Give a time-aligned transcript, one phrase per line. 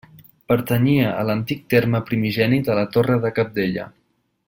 [0.51, 3.87] Pertanyia a l'antic terme primigeni de la Torre de Cabdella.